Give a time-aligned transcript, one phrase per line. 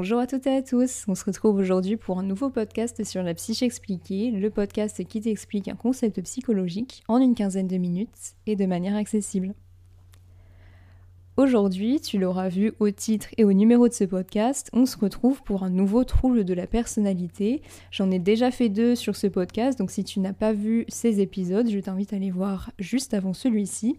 [0.00, 3.22] Bonjour à toutes et à tous, on se retrouve aujourd'hui pour un nouveau podcast sur
[3.22, 8.34] la psyché expliquée, le podcast qui t'explique un concept psychologique en une quinzaine de minutes
[8.46, 9.52] et de manière accessible.
[11.36, 15.42] Aujourd'hui, tu l'auras vu au titre et au numéro de ce podcast, on se retrouve
[15.42, 17.60] pour un nouveau trouble de la personnalité.
[17.90, 21.20] J'en ai déjà fait deux sur ce podcast, donc si tu n'as pas vu ces
[21.20, 23.98] épisodes, je t'invite à les voir juste avant celui-ci.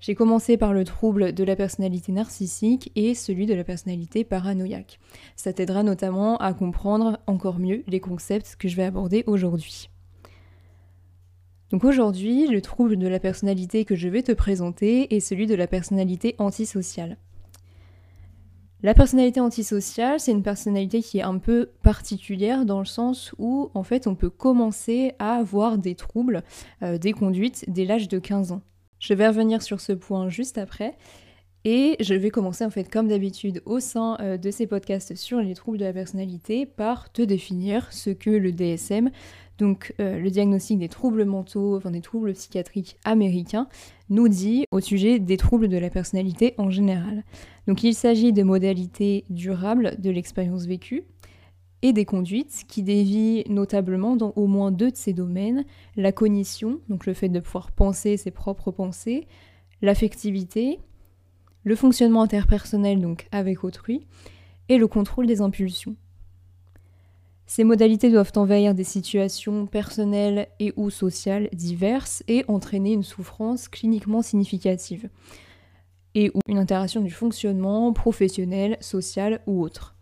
[0.00, 5.00] J'ai commencé par le trouble de la personnalité narcissique et celui de la personnalité paranoïaque.
[5.34, 9.90] Ça t'aidera notamment à comprendre encore mieux les concepts que je vais aborder aujourd'hui.
[11.70, 15.54] Donc aujourd'hui, le trouble de la personnalité que je vais te présenter est celui de
[15.54, 17.18] la personnalité antisociale.
[18.80, 23.70] La personnalité antisociale, c'est une personnalité qui est un peu particulière dans le sens où
[23.74, 26.44] en fait on peut commencer à avoir des troubles,
[26.82, 28.62] euh, des conduites dès l'âge de 15 ans.
[28.98, 30.96] Je vais revenir sur ce point juste après.
[31.64, 35.40] Et je vais commencer en fait comme d'habitude au sein euh, de ces podcasts sur
[35.40, 39.10] les troubles de la personnalité par te définir ce que le DSM,
[39.58, 43.68] donc euh, le diagnostic des troubles mentaux, enfin des troubles psychiatriques américains,
[44.08, 47.24] nous dit au sujet des troubles de la personnalité en général.
[47.66, 51.04] Donc il s'agit de modalités durables de l'expérience vécue,
[51.82, 55.64] et des conduites qui dévient notablement dans au moins deux de ces domaines,
[55.96, 59.26] la cognition, donc le fait de pouvoir penser ses propres pensées,
[59.80, 60.80] l'affectivité,
[61.62, 64.06] le fonctionnement interpersonnel donc avec autrui,
[64.68, 65.96] et le contrôle des impulsions.
[67.46, 73.68] Ces modalités doivent envahir des situations personnelles et ou sociales diverses et entraîner une souffrance
[73.68, 75.08] cliniquement significative,
[76.14, 79.97] et ou une interaction du fonctionnement professionnel, social ou autre.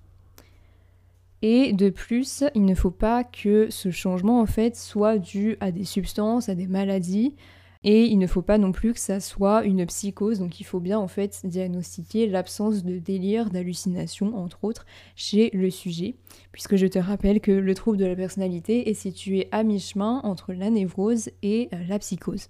[1.48, 5.70] Et de plus, il ne faut pas que ce changement en fait soit dû à
[5.70, 7.36] des substances, à des maladies,
[7.84, 10.80] et il ne faut pas non plus que ça soit une psychose, donc il faut
[10.80, 16.16] bien en fait diagnostiquer l'absence de délire, d'hallucination, entre autres, chez le sujet,
[16.50, 20.52] puisque je te rappelle que le trouble de la personnalité est situé à mi-chemin entre
[20.52, 22.48] la névrose et euh, la psychose.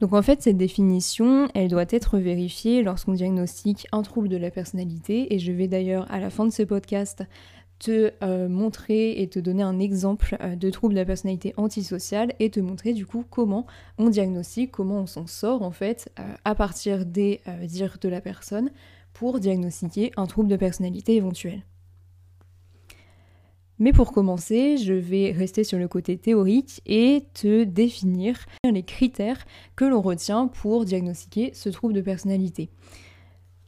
[0.00, 4.50] Donc en fait, cette définition, elle doit être vérifiée lorsqu'on diagnostique un trouble de la
[4.50, 7.24] personnalité, et je vais d'ailleurs à la fin de ce podcast
[7.78, 12.32] te euh, montrer et te donner un exemple euh, de trouble de la personnalité antisociale
[12.40, 13.66] et te montrer du coup comment
[13.98, 18.20] on diagnostique, comment on s'en sort en fait euh, à partir des dires de la
[18.20, 18.70] personne
[19.12, 21.62] pour diagnostiquer un trouble de personnalité éventuel.
[23.78, 29.44] Mais pour commencer, je vais rester sur le côté théorique et te définir les critères
[29.76, 32.70] que l'on retient pour diagnostiquer ce trouble de personnalité.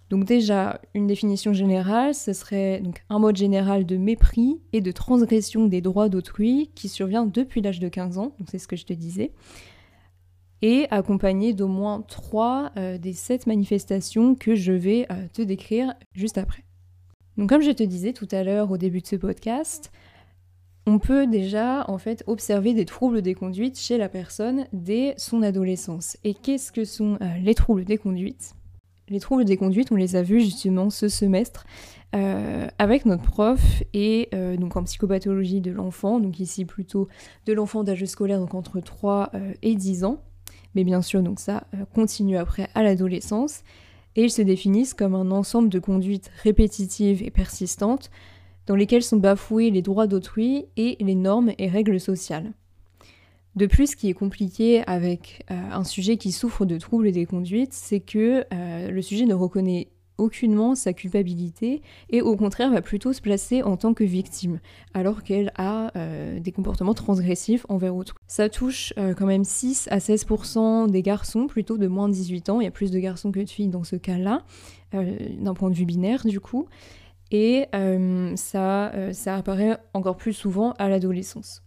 [0.08, 5.66] Donc déjà, une définition générale, ce serait un mode général de mépris et de transgression
[5.66, 8.86] des droits d'autrui qui survient depuis l'âge de 15 ans, donc c'est ce que je
[8.86, 9.32] te disais,
[10.62, 15.92] et accompagné d'au moins trois euh, des sept manifestations que je vais euh, te décrire
[16.14, 16.64] juste après.
[17.38, 19.93] Donc comme je te disais tout à l'heure au début de ce podcast,
[20.87, 25.43] on peut déjà en fait observer des troubles des conduites chez la personne dès son
[25.43, 26.16] adolescence.
[26.25, 28.54] Et qu'est-ce que sont euh, les troubles des conduites?
[29.09, 31.65] Les troubles des conduites, on les a vus justement ce semestre
[32.16, 37.06] euh, avec notre prof et euh, donc en psychopathologie de l'enfant, donc ici plutôt
[37.47, 39.31] de l'enfant d'âge scolaire, entre 3
[39.62, 40.25] et 10 ans.
[40.75, 43.62] Mais bien sûr, donc ça continue après à l'adolescence
[44.16, 48.10] et ils se définissent comme un ensemble de conduites répétitives et persistantes
[48.66, 52.52] dans lesquelles sont bafoués les droits d'autrui et les normes et règles sociales.
[53.56, 57.26] De plus, ce qui est compliqué avec euh, un sujet qui souffre de troubles des
[57.26, 62.82] conduites, c'est que euh, le sujet ne reconnaît aucunement sa culpabilité et au contraire va
[62.82, 64.60] plutôt se placer en tant que victime,
[64.94, 68.18] alors qu'elle a euh, des comportements transgressifs envers autrui.
[68.26, 72.50] Ça touche euh, quand même 6 à 16% des garçons, plutôt de moins de 18
[72.50, 74.42] ans, il y a plus de garçons que de filles dans ce cas-là,
[74.94, 76.66] euh, d'un point de vue binaire du coup,
[77.30, 77.66] et
[78.36, 81.62] ça, ça apparaît encore plus souvent à l'adolescence.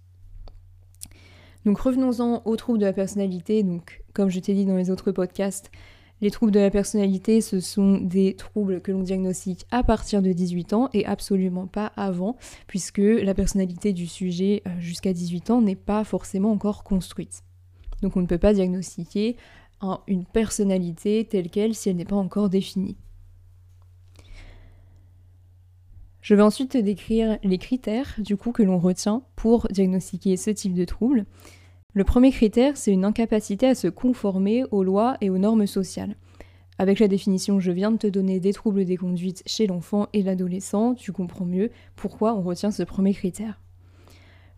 [1.66, 5.12] Donc revenons-en aux troubles de la personnalité, donc comme je t'ai dit dans les autres
[5.12, 5.72] podcasts,
[6.21, 10.31] les troubles de la personnalité, ce sont des troubles que l'on diagnostique à partir de
[10.31, 12.38] 18 ans et absolument pas avant,
[12.68, 17.44] puisque la personnalité du sujet euh, jusqu'à 18 ans n'est pas forcément encore construite.
[18.01, 19.35] Donc on ne peut pas diagnostiquer
[20.07, 22.97] une personnalité telle qu'elle si elle n'est pas encore définie.
[26.21, 30.51] Je vais ensuite te décrire les critères du coup que l'on retient pour diagnostiquer ce
[30.51, 31.25] type de trouble.
[31.94, 36.16] Le premier critère, c'est une incapacité à se conformer aux lois et aux normes sociales.
[36.78, 40.08] Avec la définition que je viens de te donner des troubles des conduites chez l'enfant
[40.14, 43.60] et l'adolescent, tu comprends mieux pourquoi on retient ce premier critère.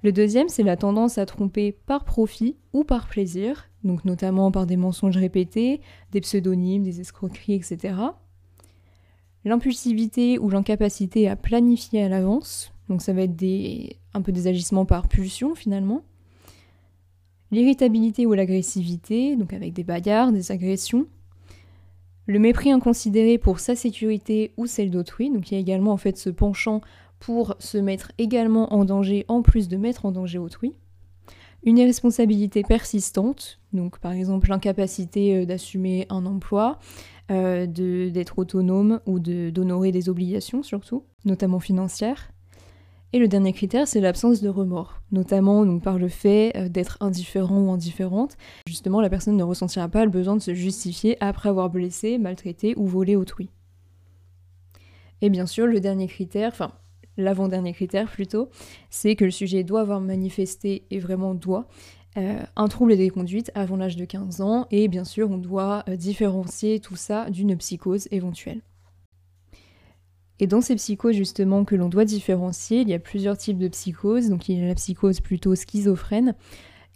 [0.03, 4.67] Le deuxième, c'est la tendance à tromper par profit ou par plaisir, donc notamment par
[4.67, 5.81] des mensonges répétés,
[6.11, 7.95] des pseudonymes, des escroqueries, etc.
[9.43, 13.43] l'impulsivité ou l'incapacité à planifier à l'avance, donc ça va être
[14.13, 16.03] un peu des agissements par pulsion finalement,
[17.53, 21.05] l'irritabilité ou l'agressivité, donc avec des bagarres, des agressions,
[22.25, 25.97] le mépris inconsidéré pour sa sécurité ou celle d'autrui, donc il y a également en
[25.97, 26.81] fait ce penchant
[27.19, 30.73] pour se mettre également en danger en plus de mettre en danger autrui.
[31.63, 36.79] Une irresponsabilité persistante, donc par exemple l'incapacité euh, d'assumer un emploi,
[37.31, 42.32] euh, d'être autonome ou d'honorer des obligations surtout, notamment financières.
[43.15, 47.59] Et le dernier critère, c'est l'absence de remords, notamment par le fait euh, d'être indifférent
[47.59, 48.37] ou indifférente.
[48.67, 52.73] Justement, la personne ne ressentira pas le besoin de se justifier après avoir blessé, maltraité
[52.75, 53.51] ou volé autrui.
[55.21, 56.71] Et bien sûr, le dernier critère, enfin
[57.15, 58.49] l'avant-dernier critère plutôt,
[58.89, 61.67] c'est que le sujet doit avoir manifesté et vraiment doit
[62.17, 65.83] euh, un trouble des conduites avant l'âge de 15 ans et bien sûr on doit
[65.87, 68.61] euh, différencier tout ça d'une psychose éventuelle.
[70.43, 73.69] Et dans ces psychoses justement que l'on doit différencier, il y a plusieurs types de
[73.69, 74.27] psychoses.
[74.27, 76.35] Donc il y a la psychose plutôt schizophrène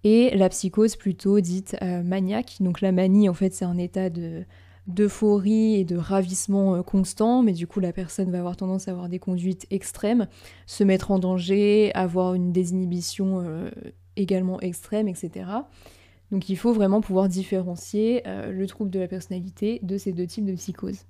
[0.04, 2.58] et la psychose plutôt dite euh, maniaque.
[2.60, 4.44] Donc la manie en fait c'est un état de
[4.86, 8.92] d'euphorie et de ravissement euh, constant, mais du coup la personne va avoir tendance à
[8.92, 10.28] avoir des conduites extrêmes,
[10.66, 13.70] se mettre en danger, avoir une désinhibition euh,
[14.18, 15.46] également extrême, etc.
[16.32, 20.44] Donc il faut vraiment pouvoir différencier le trouble de la personnalité de ces deux types
[20.44, 21.06] de psychoses.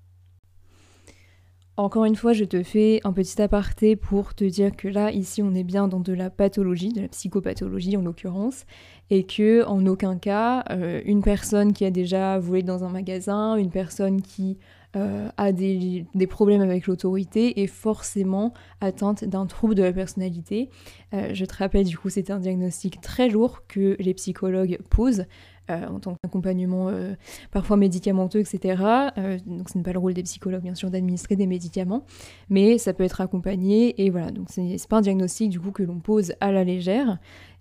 [1.79, 5.43] Encore une fois, je te fais un petit aparté pour te dire que là, ici,
[5.43, 8.65] on est bien dans de la pathologie, de la psychopathologie en l'occurrence,
[9.11, 13.57] et que en aucun cas, euh, une personne qui a déjà volé dans un magasin,
[13.57, 14.57] une personne qui
[14.95, 20.71] euh, a des, problèmes avec l'autorité est forcément atteinte d'un trouble de la personnalité.
[21.13, 25.25] Euh, je te rappelle, du coup, c'est un diagnostic très lourd que les psychologues posent.
[25.69, 27.15] Euh, en tant qu'accompagnement euh,
[27.51, 29.11] parfois médicamenteux, etc.
[29.17, 32.05] Euh, donc ce n'est pas le rôle des psychologues bien sûr d'administrer des médicaments,
[32.49, 35.83] mais ça peut être accompagné et voilà, donc c'est pas un diagnostic du coup que
[35.83, 37.19] l'on pose à la légère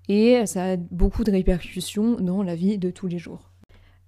[0.08, 3.50] et ça a beaucoup de répercussions dans la vie de tous les jours.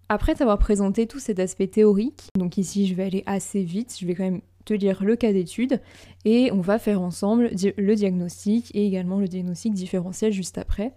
[0.09, 4.07] Après t'avoir présenté tout cet aspect théorique, donc ici je vais aller assez vite, je
[4.07, 5.81] vais quand même te lire le cas d'étude
[6.25, 10.93] et on va faire ensemble le diagnostic et également le diagnostic différentiel juste après.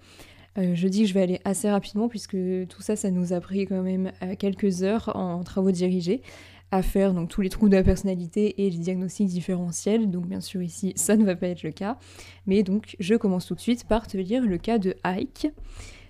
[0.57, 2.37] Euh, je dis que je vais aller assez rapidement puisque
[2.67, 6.21] tout ça, ça nous a pris quand même euh, quelques heures en travaux dirigés
[6.71, 10.09] à faire donc tous les trous de la personnalité et les diagnostics différentiels.
[10.09, 11.97] Donc bien sûr ici, ça ne va pas être le cas.
[12.47, 15.47] Mais donc je commence tout de suite par te lire le cas de Ike.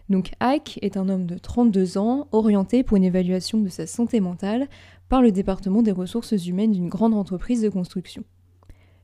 [0.10, 4.20] Donc Ike est un homme de 32 ans orienté pour une évaluation de sa santé
[4.20, 4.68] mentale
[5.10, 8.24] par le département des ressources humaines d'une grande entreprise de construction.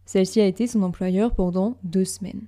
[0.06, 2.48] Celle-ci a été son employeur pendant deux semaines.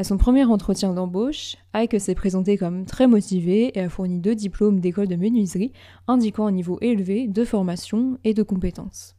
[0.00, 4.34] À son premier entretien d'embauche, Ike s'est présenté comme très motivé et a fourni deux
[4.34, 5.72] diplômes d'école de menuiserie
[6.08, 9.14] indiquant un niveau élevé de formation et de compétences.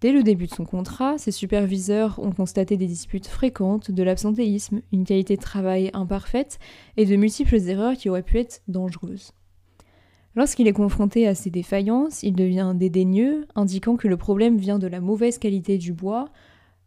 [0.00, 4.82] Dès le début de son contrat, ses superviseurs ont constaté des disputes fréquentes, de l'absentéisme,
[4.92, 6.60] une qualité de travail imparfaite
[6.96, 9.32] et de multiples erreurs qui auraient pu être dangereuses.
[10.36, 14.86] Lorsqu'il est confronté à ces défaillances, il devient dédaigneux, indiquant que le problème vient de
[14.86, 16.26] la mauvaise qualité du bois,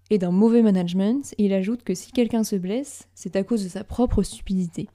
[0.09, 3.69] et d'un mauvais management, il ajoute que si quelqu'un se blesse, c'est à cause de
[3.69, 4.87] sa propre stupidité.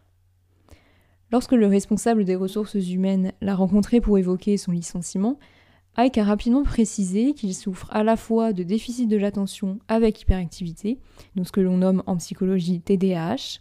[1.32, 5.38] Lorsque le responsable des ressources humaines l'a rencontré pour évoquer son licenciement,
[5.96, 10.98] Ike a rapidement précisé qu'il souffre à la fois de déficit de l'attention avec hyperactivité,
[11.34, 13.60] donc ce que l'on nomme en psychologie TDAH,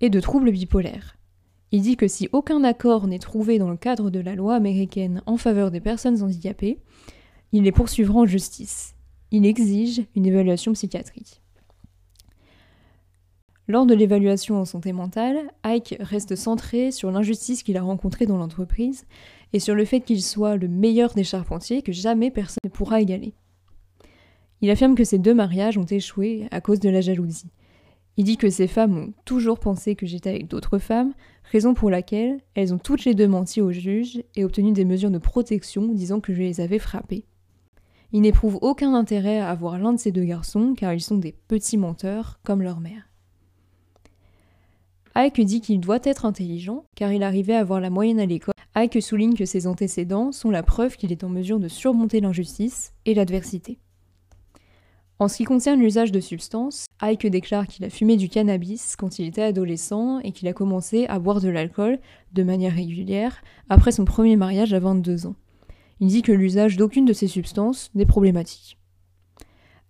[0.00, 1.16] et de troubles bipolaires.
[1.72, 5.22] Il dit que si aucun accord n'est trouvé dans le cadre de la loi américaine
[5.26, 6.78] en faveur des personnes handicapées,
[7.52, 8.94] il les poursuivra en justice
[9.34, 11.42] il exige une évaluation psychiatrique.
[13.66, 18.36] Lors de l'évaluation en santé mentale, Ike reste centré sur l'injustice qu'il a rencontrée dans
[18.36, 19.06] l'entreprise
[19.52, 23.00] et sur le fait qu'il soit le meilleur des charpentiers que jamais personne ne pourra
[23.00, 23.34] égaler.
[24.60, 27.50] Il affirme que ces deux mariages ont échoué à cause de la jalousie.
[28.16, 31.12] Il dit que ces femmes ont toujours pensé que j'étais avec d'autres femmes,
[31.50, 35.10] raison pour laquelle elles ont toutes les deux menti au juge et obtenu des mesures
[35.10, 37.24] de protection disant que je les avais frappées.
[38.14, 41.32] Il n'éprouve aucun intérêt à avoir l'un de ces deux garçons car ils sont des
[41.32, 43.10] petits menteurs comme leur mère.
[45.16, 48.54] Ike dit qu'il doit être intelligent car il arrivait à avoir la moyenne à l'école.
[48.76, 52.92] Ike souligne que ses antécédents sont la preuve qu'il est en mesure de surmonter l'injustice
[53.04, 53.80] et l'adversité.
[55.18, 59.18] En ce qui concerne l'usage de substances, Ike déclare qu'il a fumé du cannabis quand
[59.18, 61.98] il était adolescent et qu'il a commencé à boire de l'alcool
[62.32, 65.34] de manière régulière après son premier mariage à 22 ans.
[66.00, 68.78] Il dit que l'usage d'aucune de ces substances n'est problématique.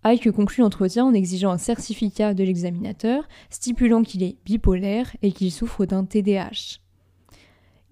[0.02, 5.50] Ike conclut l'entretien en exigeant un certificat de l'examinateur stipulant qu'il est bipolaire et qu'il
[5.50, 6.80] souffre d'un TDAH.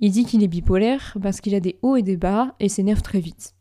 [0.00, 3.02] Il dit qu'il est bipolaire parce qu'il a des hauts et des bas et s'énerve
[3.02, 3.54] très vite.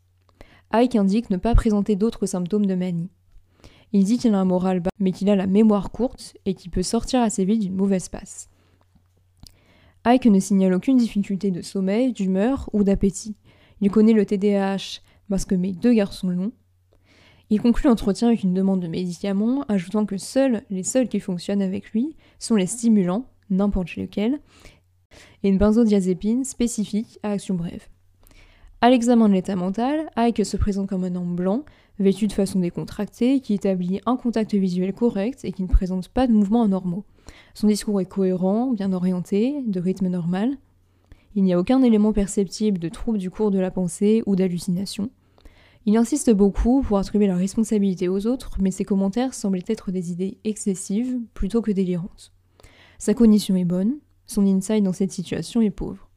[0.70, 3.10] Ike indique ne pas présenter d'autres symptômes de manie.
[3.92, 6.70] Il dit qu'il a un moral bas, mais qu'il a la mémoire courte et qu'il
[6.70, 8.48] peut sortir assez vite d'une mauvaise passe.
[10.04, 13.36] Ike ne signale aucune difficulté de sommeil, d'humeur ou d'appétit.
[13.82, 16.52] Il connaît le TDAH parce que mes deux garçons l'ont.
[17.50, 21.60] Il conclut l'entretien avec une demande de médicaments, ajoutant que seuls les seuls qui fonctionnent
[21.60, 24.40] avec lui sont les stimulants, n'importe lesquels,
[25.42, 27.88] et une benzodiazépine spécifique à action brève.
[28.80, 31.64] À l'examen de l'état mental, Ike se présente comme un homme blanc,
[31.98, 36.26] vêtu de façon décontractée, qui établit un contact visuel correct et qui ne présente pas
[36.26, 37.04] de mouvements anormaux.
[37.54, 40.56] Son discours est cohérent, bien orienté, de rythme normal.
[41.34, 45.10] Il n'y a aucun élément perceptible de trouble du cours de la pensée ou d'hallucination.
[45.86, 50.12] Il insiste beaucoup pour attribuer la responsabilité aux autres, mais ses commentaires semblent être des
[50.12, 52.32] idées excessives plutôt que délirantes.
[52.98, 56.08] Sa cognition est bonne, son insight dans cette situation est pauvre.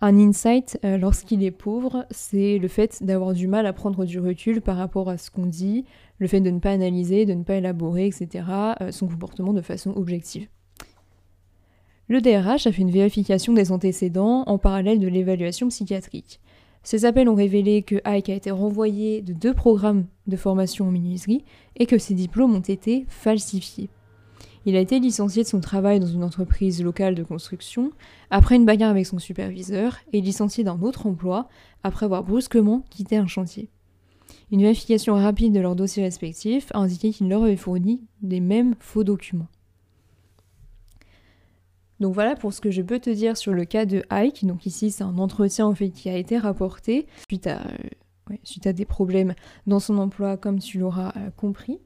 [0.00, 4.18] Un insight, euh, lorsqu'il est pauvre, c'est le fait d'avoir du mal à prendre du
[4.18, 5.84] recul par rapport à ce qu'on dit,
[6.18, 8.44] le fait de ne pas analyser, de ne pas élaborer, etc.,
[8.80, 10.48] euh, son comportement de façon objective.
[12.12, 16.40] Le DRH a fait une vérification des antécédents en parallèle de l'évaluation psychiatrique.
[16.82, 20.90] Ces appels ont révélé que Ike a été renvoyé de deux programmes de formation en
[20.90, 21.42] menuiserie
[21.74, 23.88] et que ses diplômes ont été falsifiés.
[24.66, 27.92] Il a été licencié de son travail dans une entreprise locale de construction
[28.28, 31.48] après une bagarre avec son superviseur et licencié d'un autre emploi
[31.82, 33.70] après avoir brusquement quitté un chantier.
[34.50, 38.74] Une vérification rapide de leurs dossiers respectifs a indiqué qu'il leur avait fourni les mêmes
[38.80, 39.48] faux documents.
[42.02, 44.44] Donc voilà pour ce que je peux te dire sur le cas de Ike.
[44.44, 47.60] Donc ici, c'est un entretien en fait qui a été rapporté suite à,
[48.30, 49.34] euh, des problèmes
[49.68, 51.78] dans son emploi, comme tu l'auras euh, compris.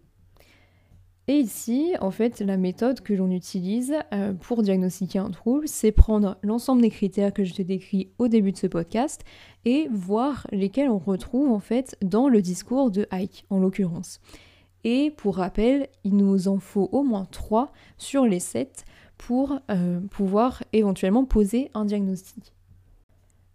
[1.28, 5.92] Et ici, en fait, la méthode que l'on utilise euh, pour diagnostiquer un trouble, c'est
[5.92, 9.22] prendre l'ensemble des critères que je te décris au début de ce podcast
[9.66, 14.20] et voir lesquels on retrouve en fait dans le discours de Ike, en l'occurrence.
[14.82, 18.86] Et pour rappel, il nous en faut au moins 3 sur les 7
[19.18, 22.52] pour euh, pouvoir éventuellement poser un diagnostic.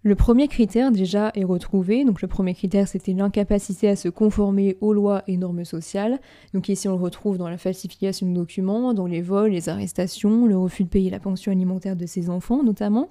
[0.03, 2.05] Le premier critère déjà est retrouvé.
[2.05, 6.19] Donc le premier critère c'était l'incapacité à se conformer aux lois et normes sociales.
[6.53, 10.47] Donc ici on le retrouve dans la falsification de documents, dans les vols, les arrestations,
[10.47, 13.09] le refus de payer la pension alimentaire de ses enfants notamment.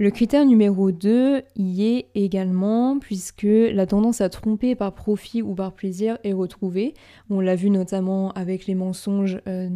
[0.00, 5.56] Le critère numéro 2 y est également puisque la tendance à tromper par profit ou
[5.56, 6.94] par plaisir est retrouvée.
[7.30, 9.68] On l'a vu notamment avec les mensonges euh,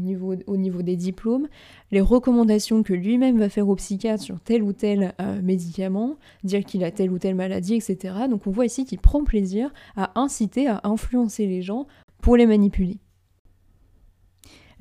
[0.46, 1.48] au niveau des diplômes,
[1.90, 6.14] les recommandations que lui-même va faire au psychiatre sur tel ou tel euh, médicament,
[6.44, 8.14] dire qu'il a telle ou telle maladie, etc.
[8.30, 11.88] Donc on voit ici qu'il prend plaisir à inciter, à influencer les gens
[12.20, 12.98] pour les manipuler.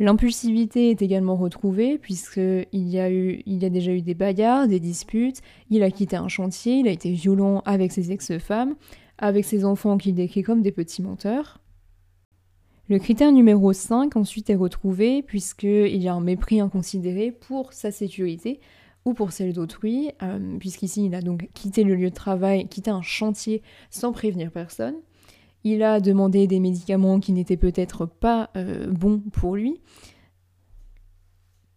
[0.01, 4.67] L'impulsivité est également retrouvée puisqu'il y, a eu, il y a déjà eu des bagarres,
[4.67, 8.74] des disputes, il a quitté un chantier, il a été violent avec ses ex-femmes,
[9.20, 11.60] avec ses enfants qu'il décrit comme des petits menteurs.
[12.89, 17.91] Le critère numéro 5 ensuite est retrouvé puisqu'il y a un mépris inconsidéré pour sa
[17.91, 18.60] sécurité
[19.05, 22.89] ou pour celle d'autrui, euh, puisqu'ici il a donc quitté le lieu de travail, quitté
[22.89, 24.96] un chantier sans prévenir personne.
[25.63, 29.79] Il a demandé des médicaments qui n'étaient peut-être pas euh, bons pour lui.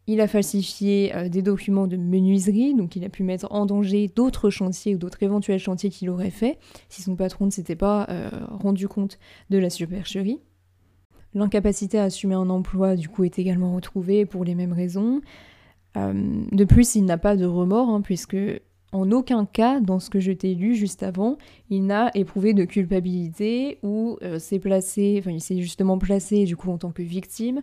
[0.06, 4.08] Il a falsifié euh, des documents de menuiserie, donc il a pu mettre en danger
[4.08, 8.06] d'autres chantiers ou d'autres éventuels chantiers qu'il aurait fait si son patron ne s'était pas
[8.08, 9.18] euh, rendu compte
[9.50, 10.40] de la supercherie.
[11.34, 15.20] L'incapacité à assumer un emploi, du coup, est également retrouvée pour les mêmes raisons.
[15.96, 18.36] de plus, il n'a pas de remords, hein, puisque
[18.94, 21.36] en aucun cas, dans ce que je t'ai lu juste avant,
[21.68, 26.56] il n'a éprouvé de culpabilité ou euh, s'est placé, enfin il s'est justement placé du
[26.56, 27.60] coup en tant que victime.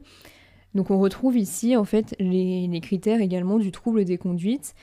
[0.75, 4.75] Donc on retrouve ici en fait les, critères également du trouble des conduites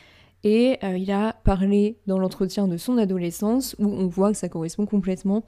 [0.43, 4.49] et euh, il a parlé dans l'entretien de son adolescence où on voit que ça
[4.49, 5.45] correspond complètement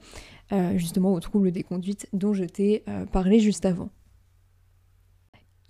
[0.51, 3.89] euh, justement au trouble des conduites dont je t'ai parlé juste avant.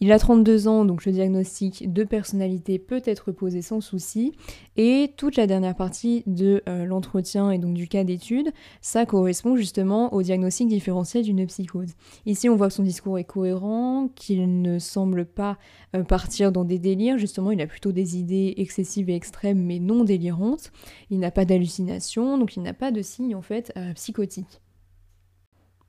[0.03, 4.31] Il a 32 ans, donc le diagnostic de personnalité peut être posé sans souci.
[4.75, 8.49] Et toute la dernière partie de euh, l'entretien et donc du cas d'étude,
[8.81, 11.91] ça correspond justement au diagnostic différentiel d'une psychose.
[12.25, 15.59] Ici, on voit que son discours est cohérent, qu'il ne semble pas
[15.95, 17.19] euh, partir dans des délires.
[17.19, 20.71] Justement, il a plutôt des idées excessives et extrêmes, mais non délirantes.
[21.11, 24.61] Il n'a pas d'hallucination, donc il n'a pas de signes en fait euh, psychotiques.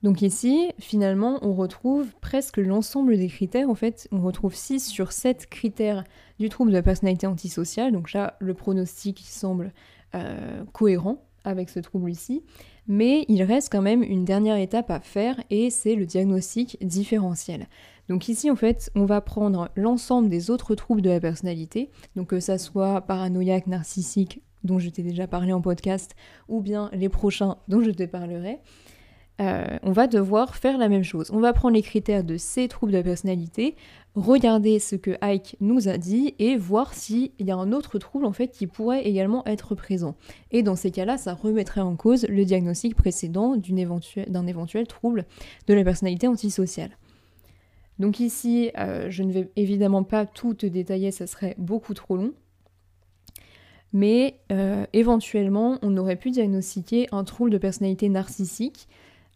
[0.03, 3.69] Donc ici, finalement, on retrouve presque l'ensemble des critères.
[3.69, 6.03] En fait, on retrouve 6 sur 7 critères
[6.39, 7.93] du trouble de la personnalité antisociale.
[7.93, 9.71] Donc là, le pronostic semble
[10.13, 12.43] euh, cohérent avec ce trouble ici.
[12.85, 17.67] Mais il reste quand même une dernière étape à faire et c'est le diagnostic différentiel.
[18.09, 22.27] Donc ici, en fait, on va prendre l'ensemble des autres troubles de la personnalité, donc
[22.27, 26.13] que ça soit paranoïaque, narcissique, dont je t'ai déjà parlé en podcast,
[26.49, 28.59] ou bien les prochains dont je te parlerai,
[29.41, 31.31] euh, on va devoir faire la même chose.
[31.33, 33.75] On va prendre les critères de ces troubles de la personnalité,
[34.13, 38.25] regarder ce que Ike nous a dit et voir s'il y a un autre trouble
[38.25, 40.15] en fait qui pourrait également être présent.
[40.51, 45.25] Et dans ces cas-là, ça remettrait en cause le diagnostic précédent d'un éventuel, trouble
[45.67, 46.91] de la personnalité antisociale.
[47.97, 52.17] Donc ici, euh, je ne vais évidemment pas tout te détailler, ça serait beaucoup trop
[52.17, 52.33] long.
[53.93, 58.87] Mais euh, éventuellement, on aurait pu diagnostiquer un trouble de personnalité narcissique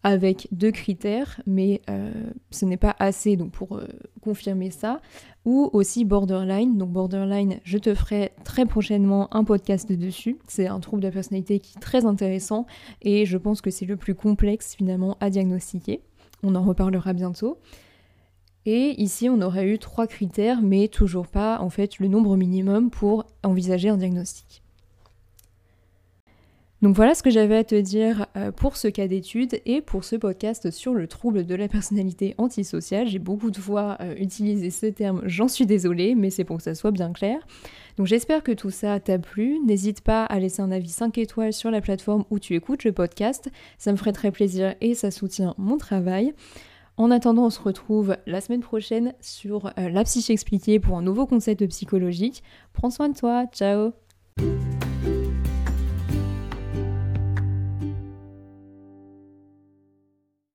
[0.03, 2.11] avec deux critères, mais euh,
[2.51, 3.87] ce n'est pas assez donc pour euh,
[4.21, 5.01] confirmer ça,
[5.45, 6.77] ou aussi borderline.
[6.77, 10.37] Donc borderline, je te ferai très prochainement un podcast dessus.
[10.47, 12.65] C'est un trouble de personnalité qui est très intéressant
[13.01, 16.01] et je pense que c'est le plus complexe finalement à diagnostiquer.
[16.43, 17.57] On en reparlera bientôt.
[18.65, 22.89] Et ici, on aurait eu trois critères, mais toujours pas en fait le nombre minimum
[22.89, 24.61] pour envisager un diagnostic.
[26.83, 30.03] Donc voilà ce que j'avais à te dire euh, pour ce cas d'étude et pour
[30.03, 33.07] ce podcast sur le trouble de la personnalité antisociale.
[33.07, 36.63] J'ai beaucoup de fois euh, utilisé ce terme, j'en suis désolée, mais c'est pour que
[36.63, 37.39] ça soit bien clair.
[37.97, 39.57] Donc j'espère que tout ça t'a plu.
[39.65, 42.91] N'hésite pas à laisser un avis 5 étoiles sur la plateforme où tu écoutes le
[42.91, 43.49] podcast.
[43.79, 46.33] Ça me ferait très plaisir et ça soutient mon travail.
[46.97, 51.01] En attendant, on se retrouve la semaine prochaine sur euh, La Psyche expliquée pour un
[51.01, 52.43] nouveau concept psychologique.
[52.73, 53.93] Prends soin de toi, ciao